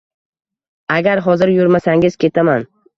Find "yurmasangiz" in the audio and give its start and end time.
1.59-2.21